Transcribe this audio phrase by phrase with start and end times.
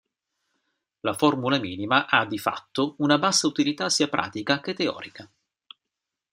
[1.01, 5.31] La formula minima ha, di fatto, una bassa utilità sia pratica che teorica.